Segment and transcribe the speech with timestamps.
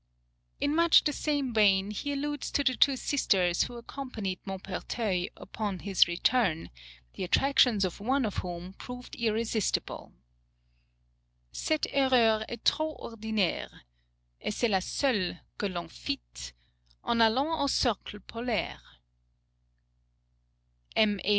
[0.59, 5.77] In much the same vein he alludes to the two sisters who accompanied Maupertuis upon
[5.77, 6.71] his return,
[7.13, 10.11] the attractions of one of whom proved irresistible,
[11.51, 13.81] Cette erreur est trop ordinaire
[14.43, 16.53] Et c'est la seule que l'on fit
[17.03, 18.81] En allant au cercle polaire.
[20.95, 21.19] M.
[21.23, 21.29] A.